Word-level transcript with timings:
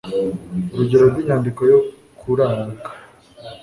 urugero 0.71 1.03
rw'inyandiko 1.11 1.61
yo 1.71 1.79
kuraga 2.19 2.89